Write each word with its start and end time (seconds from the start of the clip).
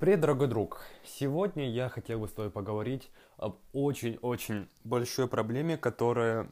Привет, 0.00 0.20
дорогой 0.20 0.48
друг! 0.48 0.80
Сегодня 1.04 1.68
я 1.68 1.90
хотел 1.90 2.20
бы 2.20 2.26
с 2.26 2.32
тобой 2.32 2.50
поговорить 2.50 3.10
об 3.36 3.58
очень-очень 3.74 4.66
большой 4.82 5.28
проблеме, 5.28 5.76
которая, 5.76 6.50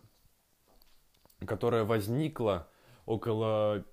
которая 1.47 1.85
возникла 1.85 2.69
около 3.07 3.87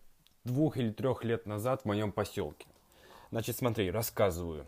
двух 0.43 0.75
или 0.75 0.91
трех 0.91 1.23
лет 1.23 1.45
назад 1.45 1.83
в 1.83 1.85
моем 1.85 2.11
поселке. 2.11 2.67
Значит, 3.31 3.55
смотри, 3.55 3.89
рассказываю. 3.91 4.65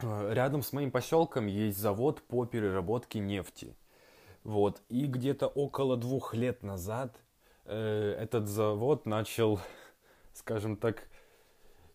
Э, 0.00 0.32
рядом 0.34 0.62
с 0.62 0.72
моим 0.72 0.90
поселком 0.90 1.46
есть 1.46 1.78
завод 1.78 2.22
по 2.22 2.44
переработке 2.44 3.20
нефти. 3.20 3.76
Вот. 4.42 4.82
И 4.88 5.06
где-то 5.06 5.46
около 5.46 5.96
двух 5.96 6.34
лет 6.34 6.64
назад 6.64 7.16
э, 7.66 8.16
этот 8.18 8.48
завод 8.48 9.06
начал, 9.06 9.60
скажем 10.32 10.76
так, 10.76 11.06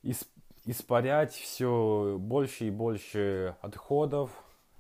исп 0.04 0.30
испарять 0.66 1.34
все 1.34 2.18
больше 2.20 2.66
и 2.66 2.70
больше 2.70 3.56
отходов, 3.61 4.32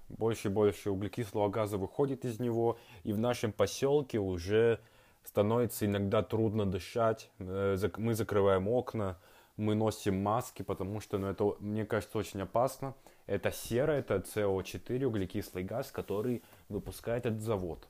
больше 0.09 0.49
и 0.49 0.51
больше 0.51 0.91
углекислого 0.91 1.49
газа 1.49 1.77
выходит 1.77 2.25
из 2.25 2.39
него, 2.39 2.77
и 3.03 3.13
в 3.13 3.19
нашем 3.19 3.51
поселке 3.51 4.19
уже 4.19 4.79
становится 5.23 5.85
иногда 5.85 6.21
трудно 6.23 6.65
дышать. 6.65 7.29
Э, 7.39 7.77
мы 7.97 8.13
закрываем 8.15 8.67
окна, 8.67 9.17
мы 9.57 9.75
носим 9.75 10.21
маски, 10.21 10.63
потому 10.63 10.99
что 10.99 11.17
ну, 11.17 11.27
это, 11.27 11.55
мне 11.59 11.85
кажется, 11.85 12.17
очень 12.17 12.41
опасно. 12.41 12.95
Это 13.27 13.51
сера, 13.51 13.91
это 13.91 14.15
СО4, 14.15 15.05
углекислый 15.05 15.63
газ, 15.63 15.91
который 15.91 16.43
выпускает 16.69 17.25
этот 17.25 17.41
завод. 17.41 17.87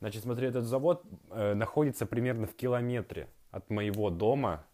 Значит, 0.00 0.22
смотри, 0.22 0.48
этот 0.48 0.64
завод 0.64 1.04
э, 1.30 1.54
находится 1.54 2.06
примерно 2.06 2.46
в 2.46 2.54
километре 2.54 3.28
от 3.50 3.70
моего 3.70 4.10
дома, 4.10 4.64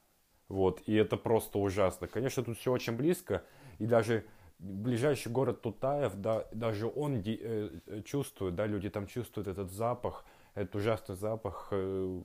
вот, 0.48 0.82
и 0.86 0.94
это 0.94 1.16
просто 1.16 1.58
ужасно. 1.58 2.08
Конечно, 2.08 2.42
тут 2.42 2.58
все 2.58 2.72
очень 2.72 2.96
близко, 2.96 3.44
и 3.78 3.86
даже 3.86 4.24
ближайший 4.58 5.30
город 5.30 5.62
Тутаев, 5.62 6.14
да, 6.16 6.46
даже 6.52 6.86
он 6.86 7.22
э, 7.24 8.02
чувствует, 8.04 8.54
да, 8.54 8.66
люди 8.66 8.90
там 8.90 9.06
чувствуют 9.06 9.48
этот 9.48 9.70
запах, 9.70 10.24
этот 10.54 10.76
ужасный 10.76 11.16
запах 11.16 11.68
э, 11.70 12.22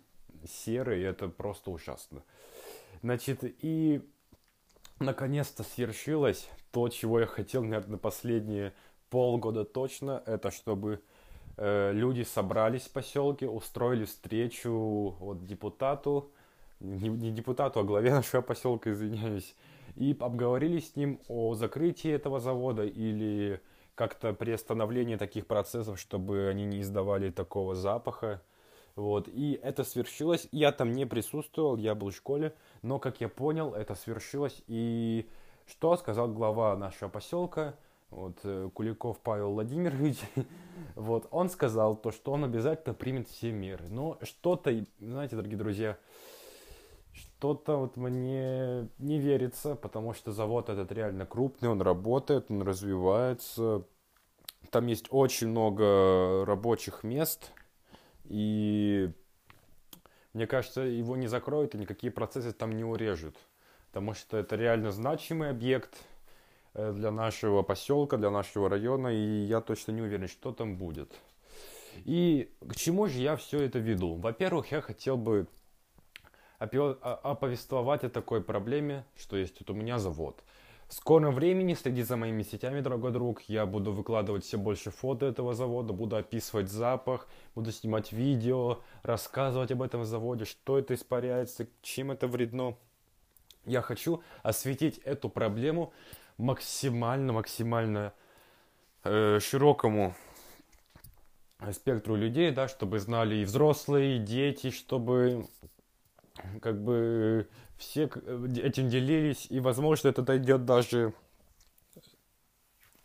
серы, 0.47 0.99
и 0.99 1.03
это 1.03 1.27
просто 1.27 1.71
ужасно. 1.71 2.23
Значит, 3.01 3.39
и 3.43 4.01
наконец-то 4.99 5.63
свершилось 5.63 6.49
то, 6.71 6.89
чего 6.89 7.19
я 7.19 7.25
хотел, 7.25 7.63
наверное, 7.63 7.99
последние 7.99 8.73
полгода 9.09 9.63
точно, 9.63 10.23
это 10.25 10.49
чтобы 10.49 11.01
э, 11.57 11.91
люди 11.93 12.23
собрались 12.23 12.83
в 12.83 12.91
поселке, 12.91 13.47
устроили 13.47 14.05
встречу 14.05 15.15
вот, 15.19 15.45
депутату, 15.45 16.31
не, 16.83 17.09
не 17.09 17.31
депутату, 17.31 17.79
а 17.79 17.83
главе 17.83 18.11
нашего 18.13 18.41
поселка, 18.41 18.91
извиняюсь, 18.91 19.55
и 19.95 20.15
обговорили 20.19 20.79
с 20.79 20.95
ним 20.95 21.19
о 21.27 21.55
закрытии 21.55 22.11
этого 22.11 22.39
завода 22.39 22.83
или 22.83 23.61
как-то 23.95 24.33
приостановлении 24.33 25.15
таких 25.15 25.47
процессов, 25.47 25.99
чтобы 25.99 26.47
они 26.47 26.65
не 26.65 26.81
издавали 26.81 27.29
такого 27.29 27.75
запаха. 27.75 28.41
Вот, 28.95 29.27
и 29.27 29.59
это 29.63 29.83
свершилось. 29.83 30.47
Я 30.51 30.71
там 30.71 30.91
не 30.91 31.05
присутствовал, 31.05 31.77
я 31.77 31.95
был 31.95 32.11
в 32.11 32.15
школе, 32.15 32.53
но, 32.81 32.99
как 32.99 33.21
я 33.21 33.29
понял, 33.29 33.73
это 33.73 33.95
свершилось. 33.95 34.61
И 34.67 35.27
что 35.65 35.95
сказал 35.97 36.27
глава 36.27 36.75
нашего 36.75 37.09
поселка, 37.09 37.75
вот, 38.11 38.37
э, 38.43 38.69
Куликов 38.73 39.19
Павел 39.19 39.53
Владимирович, 39.53 40.17
вот, 40.95 41.27
он 41.31 41.49
сказал 41.49 41.95
то, 41.95 42.11
что 42.11 42.31
он 42.31 42.43
обязательно 42.43 42.93
примет 42.93 43.27
все 43.27 43.51
меры. 43.51 43.85
Но 43.89 44.19
что-то, 44.21 44.71
знаете, 44.99 45.35
дорогие 45.35 45.57
друзья, 45.57 45.97
что-то 47.43 47.75
вот 47.75 47.97
мне 47.97 48.87
не 48.99 49.19
верится, 49.19 49.75
потому 49.75 50.13
что 50.13 50.31
завод 50.31 50.69
этот 50.69 50.93
реально 50.93 51.25
крупный, 51.25 51.67
он 51.67 51.81
работает, 51.81 52.45
он 52.49 52.61
развивается. 52.61 53.83
Там 54.69 54.87
есть 54.87 55.07
очень 55.09 55.49
много 55.49 56.45
рабочих 56.45 57.03
мест, 57.03 57.51
и 58.23 59.11
мне 60.31 60.47
кажется, 60.47 60.83
его 60.83 61.17
не 61.17 61.27
закроют 61.27 61.75
и 61.75 61.77
никакие 61.77 62.13
процессы 62.13 62.53
там 62.53 62.77
не 62.77 62.85
урежут. 62.85 63.35
Потому 63.91 64.13
что 64.13 64.37
это 64.37 64.55
реально 64.55 64.91
значимый 64.91 65.49
объект 65.49 65.97
э, 66.75 66.93
для 66.93 67.11
нашего 67.11 67.61
поселка, 67.61 68.15
для 68.15 68.29
нашего 68.29 68.69
района, 68.69 69.09
и 69.09 69.43
я 69.43 69.59
точно 69.59 69.91
не 69.91 70.01
уверен, 70.01 70.29
что 70.29 70.53
там 70.53 70.77
будет. 70.77 71.11
И 72.05 72.49
к 72.69 72.77
чему 72.77 73.07
же 73.07 73.19
я 73.19 73.35
все 73.35 73.59
это 73.59 73.79
веду? 73.79 74.15
Во-первых, 74.15 74.71
я 74.71 74.79
хотел 74.79 75.17
бы 75.17 75.47
оповествовать 76.63 78.03
о 78.03 78.09
такой 78.09 78.41
проблеме, 78.41 79.05
что 79.15 79.37
есть 79.37 79.59
вот 79.59 79.69
у 79.69 79.73
меня 79.73 79.99
завод. 79.99 80.43
В 80.87 80.93
скором 80.95 81.33
времени 81.33 81.73
следи 81.73 82.03
за 82.03 82.17
моими 82.17 82.43
сетями, 82.43 82.81
дорогой 82.81 83.11
друг. 83.11 83.41
Я 83.43 83.65
буду 83.65 83.91
выкладывать 83.91 84.43
все 84.43 84.57
больше 84.57 84.91
фото 84.91 85.25
этого 85.25 85.53
завода, 85.53 85.91
буду 85.91 86.15
описывать 86.15 86.69
запах, 86.69 87.27
буду 87.55 87.71
снимать 87.71 88.11
видео, 88.11 88.79
рассказывать 89.01 89.71
об 89.71 89.81
этом 89.81 90.05
заводе, 90.05 90.45
что 90.45 90.77
это 90.77 90.93
испаряется, 90.93 91.67
чем 91.81 92.11
это 92.11 92.27
вредно. 92.27 92.75
Я 93.65 93.81
хочу 93.81 94.21
осветить 94.43 94.99
эту 94.99 95.29
проблему 95.29 95.93
максимально, 96.37 97.33
максимально 97.33 98.13
э, 99.03 99.39
широкому 99.39 100.13
спектру 101.71 102.15
людей, 102.15 102.51
да, 102.51 102.67
чтобы 102.67 102.99
знали 102.99 103.37
и 103.37 103.45
взрослые, 103.45 104.17
и 104.17 104.19
дети, 104.19 104.69
чтобы 104.69 105.47
как 106.61 106.81
бы 106.83 107.47
все 107.77 108.05
этим 108.05 108.89
делились, 108.89 109.47
и, 109.49 109.59
возможно, 109.59 110.07
это 110.07 110.21
дойдет 110.21 110.65
даже, 110.65 111.13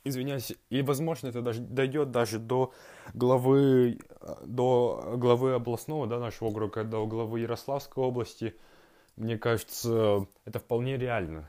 извиняюсь, 0.05 0.55
и, 0.71 0.83
возможно, 0.83 1.29
это 1.29 1.43
даже 1.43 1.61
дойдет 1.61 2.11
даже 2.11 2.39
до 2.39 2.73
главы, 3.15 3.99
до 4.45 5.15
главы 5.17 5.55
областного, 5.55 6.07
да, 6.07 6.19
нашего 6.19 6.49
округа, 6.49 6.85
до 6.85 7.07
главы 7.07 7.41
Ярославской 7.41 8.03
области. 8.03 8.57
Мне 9.17 9.37
кажется, 9.37 10.27
это 10.45 10.59
вполне 10.59 10.97
реально. 10.97 11.49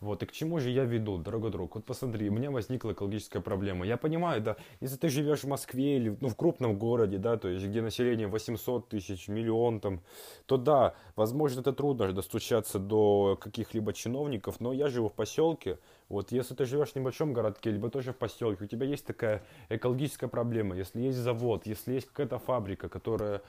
Вот, 0.00 0.22
и 0.22 0.26
к 0.26 0.32
чему 0.32 0.60
же 0.60 0.70
я 0.70 0.84
веду, 0.84 1.18
дорогой 1.18 1.50
друг? 1.50 1.74
Вот 1.74 1.84
посмотри, 1.84 2.28
у 2.28 2.32
меня 2.32 2.50
возникла 2.50 2.92
экологическая 2.92 3.40
проблема. 3.40 3.86
Я 3.86 3.96
понимаю, 3.96 4.40
да, 4.40 4.56
если 4.80 4.96
ты 4.96 5.08
живешь 5.08 5.40
в 5.40 5.48
Москве 5.48 5.96
или 5.96 6.16
ну, 6.20 6.28
в 6.28 6.36
крупном 6.36 6.78
городе, 6.78 7.18
да, 7.18 7.36
то 7.36 7.48
есть 7.48 7.66
где 7.66 7.82
население 7.82 8.26
800 8.28 8.88
тысяч, 8.88 9.28
миллион 9.28 9.80
там, 9.80 10.00
то 10.46 10.56
да, 10.56 10.94
возможно, 11.16 11.60
это 11.60 11.72
трудно 11.72 12.12
достучаться 12.12 12.78
до 12.78 13.36
каких-либо 13.40 13.92
чиновников, 13.92 14.60
но 14.60 14.72
я 14.72 14.88
живу 14.88 15.08
в 15.08 15.14
поселке, 15.14 15.78
вот, 16.08 16.32
если 16.32 16.54
ты 16.54 16.64
живешь 16.64 16.90
в 16.90 16.96
небольшом 16.96 17.32
городке, 17.32 17.70
либо 17.70 17.88
тоже 17.88 18.12
в 18.12 18.16
поселке, 18.16 18.64
у 18.64 18.66
тебя 18.66 18.84
есть 18.84 19.06
такая 19.06 19.42
экологическая 19.68 20.28
проблема, 20.28 20.76
если 20.76 21.00
есть 21.00 21.18
завод, 21.18 21.66
если 21.66 21.94
есть 21.94 22.08
какая-то 22.08 22.38
фабрика, 22.38 22.88
которая 22.88 23.42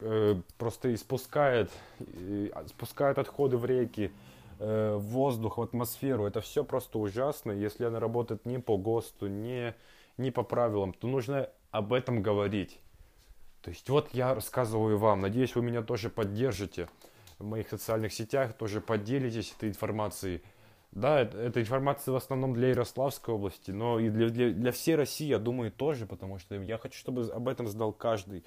э, 0.00 0.36
просто 0.56 0.94
испускает, 0.94 1.70
э, 1.98 2.48
спускает 2.68 3.18
отходы 3.18 3.58
в 3.58 3.66
реки, 3.66 4.12
в 4.58 4.98
воздух, 4.98 5.58
в 5.58 5.62
атмосферу. 5.62 6.26
Это 6.26 6.40
все 6.40 6.64
просто 6.64 6.98
ужасно. 6.98 7.52
Если 7.52 7.84
она 7.84 8.00
работает 8.00 8.46
не 8.46 8.58
по 8.58 8.76
ГОСТу, 8.76 9.26
не, 9.26 9.74
не 10.16 10.30
по 10.30 10.42
правилам, 10.42 10.92
то 10.92 11.06
нужно 11.06 11.50
об 11.70 11.92
этом 11.92 12.22
говорить. 12.22 12.78
То 13.62 13.70
есть 13.70 13.88
вот 13.88 14.10
я 14.12 14.34
рассказываю 14.34 14.98
вам. 14.98 15.22
Надеюсь, 15.22 15.54
вы 15.56 15.62
меня 15.62 15.82
тоже 15.82 16.10
поддержите 16.10 16.88
в 17.38 17.44
моих 17.44 17.68
социальных 17.68 18.12
сетях, 18.12 18.52
тоже 18.52 18.80
поделитесь 18.80 19.54
этой 19.56 19.70
информацией. 19.70 20.42
Да, 20.92 21.20
это, 21.20 21.38
эта 21.38 21.60
информация 21.60 22.12
в 22.12 22.16
основном 22.16 22.54
для 22.54 22.68
Ярославской 22.68 23.34
области, 23.34 23.72
но 23.72 23.98
и 23.98 24.10
для, 24.10 24.28
для, 24.28 24.50
для 24.50 24.70
всей 24.70 24.94
России, 24.94 25.26
я 25.26 25.40
думаю, 25.40 25.72
тоже, 25.72 26.06
потому 26.06 26.38
что 26.38 26.54
я 26.54 26.78
хочу, 26.78 26.96
чтобы 26.96 27.22
об 27.22 27.48
этом 27.48 27.66
знал 27.66 27.92
каждый. 27.92 28.44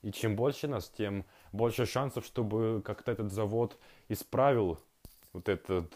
И 0.00 0.10
чем 0.10 0.34
больше 0.34 0.68
нас, 0.68 0.88
тем 0.88 1.24
больше 1.52 1.84
шансов, 1.84 2.24
чтобы 2.24 2.82
как-то 2.84 3.12
этот 3.12 3.30
завод 3.30 3.78
исправил 4.08 4.78
вот 5.32 5.48
этот, 5.48 5.92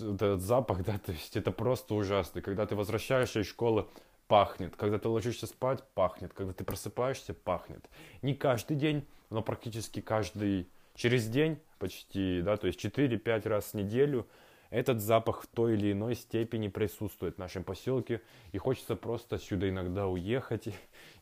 вот 0.00 0.22
этот 0.22 0.40
запах, 0.40 0.84
да, 0.84 0.98
то 0.98 1.12
есть 1.12 1.36
это 1.36 1.52
просто 1.52 1.94
ужасно. 1.94 2.42
Когда 2.42 2.66
ты 2.66 2.76
возвращаешься 2.76 3.40
из 3.40 3.48
школы, 3.48 3.86
пахнет. 4.26 4.76
Когда 4.76 4.98
ты 4.98 5.08
ложишься 5.08 5.46
спать, 5.46 5.82
пахнет. 5.94 6.32
Когда 6.32 6.52
ты 6.52 6.64
просыпаешься, 6.64 7.34
пахнет. 7.34 7.88
Не 8.22 8.34
каждый 8.34 8.76
день, 8.76 9.06
но 9.28 9.42
практически 9.42 10.00
каждый, 10.00 10.68
через 10.94 11.26
день 11.26 11.58
почти, 11.78 12.40
да, 12.42 12.56
то 12.56 12.66
есть 12.68 12.84
4-5 12.84 13.48
раз 13.48 13.72
в 13.72 13.74
неделю 13.74 14.26
этот 14.70 15.00
запах 15.00 15.42
в 15.42 15.46
той 15.48 15.74
или 15.74 15.92
иной 15.92 16.14
степени 16.14 16.68
присутствует 16.68 17.34
в 17.34 17.38
нашем 17.38 17.64
поселке, 17.64 18.22
и 18.52 18.58
хочется 18.58 18.94
просто 18.94 19.38
сюда 19.38 19.68
иногда 19.68 20.06
уехать 20.06 20.68
и, 20.68 20.74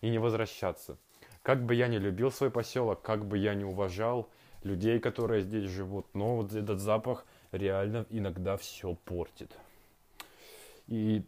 и 0.02 0.10
не 0.10 0.18
возвращаться. 0.18 0.98
Как 1.42 1.64
бы 1.64 1.74
я 1.74 1.88
не 1.88 1.98
любил 1.98 2.30
свой 2.30 2.50
поселок, 2.50 3.00
как 3.00 3.24
бы 3.24 3.38
я 3.38 3.54
не 3.54 3.64
уважал 3.64 4.28
людей, 4.62 4.98
которые 5.00 5.42
здесь 5.42 5.70
живут. 5.70 6.06
Но 6.14 6.36
вот 6.36 6.52
этот 6.52 6.80
запах 6.80 7.24
реально 7.52 8.06
иногда 8.10 8.56
все 8.56 8.94
портит. 9.04 9.56
И 10.86 11.24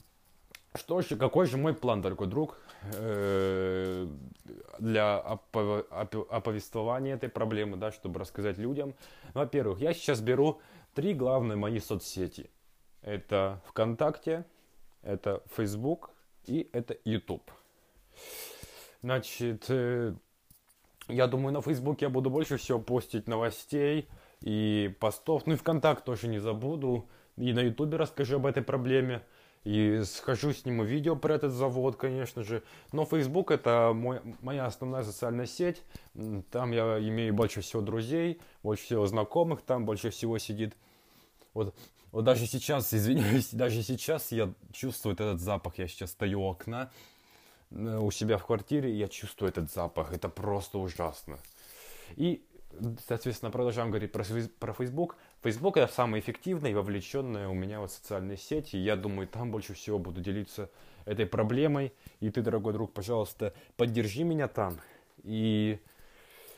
что 0.75 1.01
же, 1.01 1.17
какой 1.17 1.47
же 1.47 1.57
мой 1.57 1.75
план, 1.75 2.01
дорогой 2.01 2.29
друг, 2.29 2.57
э, 2.95 4.07
для 4.79 5.19
оповествования 5.19 7.15
этой 7.15 7.29
проблемы, 7.29 7.77
да, 7.77 7.91
чтобы 7.91 8.21
рассказать 8.21 8.57
людям? 8.59 8.95
Во-первых, 9.35 9.81
я 9.81 9.93
сейчас 9.93 10.21
беру 10.21 10.61
три 10.95 11.13
главные 11.13 11.57
мои 11.57 11.81
соцсети. 11.81 12.51
Это 13.03 13.61
ВКонтакте, 13.67 14.45
это 15.03 15.43
Facebook 15.57 16.11
и 16.47 16.69
это 16.73 16.97
YouTube. 17.05 17.51
Значит, 19.03 19.65
э, 19.69 20.15
я 21.11 21.27
думаю, 21.27 21.53
на 21.53 21.63
Facebook 21.63 22.03
я 22.03 22.09
буду 22.09 22.31
больше 22.31 22.57
всего 22.57 22.79
постить 22.79 23.29
новостей 23.29 24.09
и 24.41 24.95
постов. 25.01 25.47
Ну 25.47 25.55
и 25.55 25.57
ВКонтакт 25.57 26.05
тоже 26.05 26.29
не 26.29 26.39
забуду. 26.39 27.09
И 27.37 27.53
на 27.53 27.61
YouTube 27.61 27.95
расскажу 27.95 28.37
об 28.37 28.47
этой 28.47 28.63
проблеме. 28.63 29.23
И 29.65 30.01
схожу, 30.05 30.53
сниму 30.53 30.85
видео 30.85 31.17
про 31.17 31.35
этот 31.35 31.53
завод, 31.53 31.97
конечно 31.97 32.43
же. 32.43 32.63
Но 32.93 33.05
Facebook 33.05 33.51
это 33.51 33.93
мой, 33.95 34.21
моя 34.41 34.65
основная 34.65 35.03
социальная 35.03 35.47
сеть. 35.47 35.83
Там 36.51 36.73
я 36.73 36.99
имею 36.99 37.35
больше 37.35 37.61
всего 37.61 37.83
друзей, 37.83 38.41
больше 38.63 38.85
всего 38.85 39.07
знакомых, 39.07 39.61
там 39.61 39.85
больше 39.85 40.09
всего 40.11 40.39
сидит. 40.39 40.75
Вот, 41.53 41.75
вот 42.11 42.25
даже 42.25 42.47
сейчас, 42.47 42.95
извиняюсь, 42.95 43.51
даже 43.53 43.83
сейчас 43.83 44.33
я 44.33 44.51
чувствую 44.73 45.15
этот 45.15 45.41
запах. 45.41 45.77
Я 45.79 45.89
сейчас 45.89 46.13
стою 46.13 46.41
у 46.41 46.51
окна 46.51 46.91
у 47.71 48.11
себя 48.11 48.37
в 48.39 48.47
квартире, 48.47 48.93
и 48.93 48.97
я 48.97 49.09
чувствую 49.09 49.51
этот 49.51 49.71
запах. 49.71 50.13
Это 50.13 50.29
просто 50.29 50.79
ужасно. 50.79 51.39
И 52.17 52.45
соответственно, 53.07 53.51
продолжаем 53.51 53.91
говорить 53.91 54.13
про, 54.13 54.25
про 54.59 54.73
Facebook. 54.73 55.17
Facebook 55.43 55.77
это 55.77 55.93
самая 55.93 56.21
эффективная 56.21 56.71
и 56.71 56.75
вовлеченная 56.75 57.49
у 57.49 57.55
меня 57.55 57.81
вот 57.81 57.93
социальные 57.93 58.37
сети. 58.37 58.77
Я 58.77 58.97
думаю, 58.97 59.29
там 59.29 59.51
больше 59.51 59.75
всего 59.75 59.99
буду 59.99 60.21
делиться 60.21 60.71
этой 61.05 61.27
проблемой. 61.27 61.93
И 62.21 62.31
ты, 62.31 62.43
дорогой 62.43 62.73
друг, 62.73 62.93
пожалуйста, 62.93 63.55
поддержи 63.77 64.25
меня 64.25 64.49
там. 64.49 64.79
И 65.23 65.79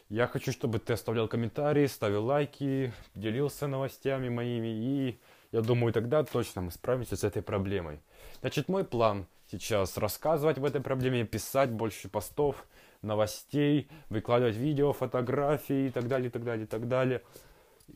я 0.08 0.26
хочу, 0.26 0.52
чтобы 0.52 0.78
ты 0.78 0.92
оставлял 0.92 1.28
комментарии, 1.28 1.86
ставил 1.86 2.24
лайки, 2.24 2.92
делился 3.14 3.66
новостями 3.66 4.28
моими. 4.28 4.68
И 4.68 5.20
я 5.52 5.62
думаю, 5.62 5.92
тогда 5.92 6.24
точно 6.24 6.62
мы 6.62 6.70
справимся 6.70 7.16
с 7.16 7.24
этой 7.24 7.42
проблемой. 7.42 8.00
Значит, 8.40 8.68
мой 8.68 8.84
план 8.84 9.26
сейчас 9.52 9.98
рассказывать 9.98 10.58
в 10.58 10.64
этой 10.64 10.80
проблеме, 10.80 11.24
писать 11.24 11.70
больше 11.70 12.08
постов, 12.08 12.66
новостей, 13.02 13.88
выкладывать 14.08 14.56
видео, 14.56 14.92
фотографии 14.92 15.86
и 15.86 15.90
так 15.90 16.08
далее, 16.08 16.28
и 16.28 16.30
так 16.30 16.44
далее, 16.44 16.64
и 16.64 16.68
так 16.68 16.88
далее. 16.88 17.22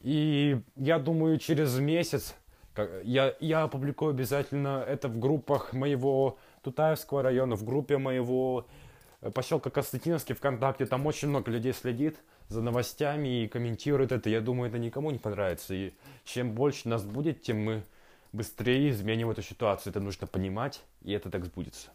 И 0.03 0.61
я 0.76 0.99
думаю, 0.99 1.38
через 1.38 1.79
месяц 1.79 2.35
я, 3.03 3.35
я 3.41 3.62
опубликую 3.62 4.11
обязательно 4.11 4.85
это 4.87 5.08
в 5.08 5.19
группах 5.19 5.73
моего 5.73 6.38
Тутаевского 6.62 7.23
района, 7.23 7.56
в 7.56 7.64
группе 7.64 7.97
моего 7.97 8.67
э, 9.23 9.31
поселка 9.31 9.70
Константиновский 9.70 10.35
ВКонтакте. 10.35 10.85
Там 10.85 11.06
очень 11.06 11.29
много 11.29 11.50
людей 11.50 11.73
следит 11.73 12.19
за 12.49 12.61
новостями 12.61 13.44
и 13.44 13.49
комментирует 13.49 14.12
это. 14.12 14.29
Я 14.29 14.43
думаю, 14.43 14.69
это 14.69 14.79
никому 14.79 15.11
не 15.11 15.19
понравится. 15.19 15.73
И 15.75 15.94
чем 16.25 16.52
больше 16.52 16.88
нас 16.88 17.05
будет, 17.05 17.41
тем 17.43 17.64
мы 17.64 17.82
быстрее 18.37 18.91
изменим 18.91 19.31
эту 19.31 19.43
ситуацию. 19.43 19.91
Это 19.91 20.00
нужно 20.00 20.27
понимать, 20.27 20.83
и 21.03 21.12
это 21.12 21.31
так 21.31 21.44
сбудется 21.44 21.91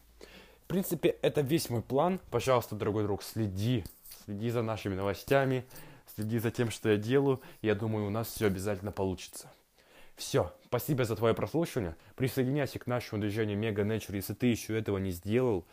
принципе, 0.72 1.16
это 1.20 1.42
весь 1.42 1.68
мой 1.68 1.82
план. 1.82 2.18
Пожалуйста, 2.30 2.74
дорогой 2.74 3.02
друг, 3.02 3.22
следи. 3.22 3.84
Следи 4.24 4.48
за 4.48 4.62
нашими 4.62 4.94
новостями, 4.94 5.66
следи 6.14 6.38
за 6.38 6.50
тем, 6.50 6.70
что 6.70 6.88
я 6.88 6.96
делаю. 6.96 7.42
Я 7.60 7.74
думаю, 7.74 8.06
у 8.06 8.10
нас 8.10 8.28
все 8.28 8.46
обязательно 8.46 8.90
получится. 8.90 9.52
Все, 10.16 10.50
спасибо 10.64 11.04
за 11.04 11.14
твое 11.14 11.34
прослушивание. 11.34 11.94
Присоединяйся 12.16 12.78
к 12.78 12.86
нашему 12.86 13.20
движению 13.20 13.58
Mega 13.58 13.84
Nature, 13.84 14.16
если 14.16 14.32
ты 14.32 14.46
еще 14.46 14.78
этого 14.78 14.96
не 14.96 15.10
сделал. 15.10 15.66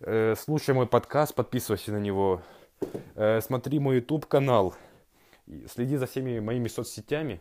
Э, 0.00 0.34
слушай 0.38 0.74
мой 0.74 0.86
подкаст, 0.86 1.34
подписывайся 1.34 1.92
на 1.92 1.98
него. 1.98 2.42
Э, 3.14 3.40
смотри 3.40 3.78
мой 3.78 3.96
YouTube 3.96 4.26
канал. 4.26 4.74
Следи 5.72 5.96
за 5.96 6.06
всеми 6.06 6.38
моими 6.38 6.68
соцсетями. 6.68 7.40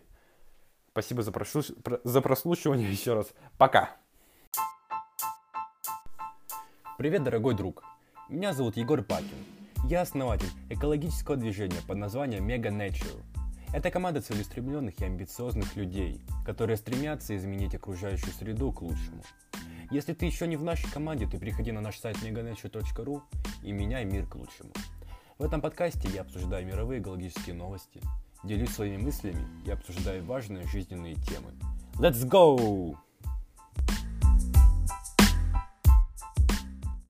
Спасибо 0.97 1.21
за, 1.21 1.31
прошу... 1.31 1.61
за 2.03 2.21
прослушивание 2.21 2.91
еще 2.91 3.13
раз. 3.13 3.27
Пока! 3.59 3.95
Привет, 6.97 7.23
дорогой 7.23 7.53
друг! 7.53 7.83
Меня 8.29 8.51
зовут 8.51 8.77
Егор 8.77 9.03
Пакин. 9.03 9.37
Я 9.83 10.01
основатель 10.01 10.49
экологического 10.71 11.37
движения 11.37 11.83
под 11.87 11.97
названием 11.97 12.47
Mega 12.47 12.71
Nature. 12.71 13.21
Это 13.71 13.91
команда 13.91 14.23
целеустремленных 14.23 14.99
и 14.99 15.05
амбициозных 15.05 15.75
людей, 15.75 16.19
которые 16.43 16.77
стремятся 16.77 17.37
изменить 17.37 17.75
окружающую 17.75 18.33
среду 18.33 18.71
к 18.71 18.81
лучшему. 18.81 19.21
Если 19.91 20.15
ты 20.15 20.25
еще 20.25 20.47
не 20.47 20.57
в 20.57 20.63
нашей 20.63 20.89
команде, 20.89 21.27
то 21.27 21.37
приходи 21.37 21.71
на 21.71 21.81
наш 21.81 21.99
сайт 21.99 22.17
meganature.ru 22.23 23.21
и 23.61 23.71
меняй 23.71 24.03
мир 24.03 24.25
к 24.25 24.33
лучшему. 24.33 24.71
В 25.37 25.43
этом 25.43 25.61
подкасте 25.61 26.09
я 26.09 26.21
обсуждаю 26.21 26.65
мировые 26.65 27.01
экологические 27.01 27.53
новости, 27.53 28.01
делюсь 28.43 28.69
своими 28.69 28.97
мыслями 28.97 29.47
и 29.65 29.71
обсуждаю 29.71 30.23
важные 30.25 30.67
жизненные 30.67 31.15
темы. 31.15 31.51
Let's 31.99 32.23
go! 32.23 32.97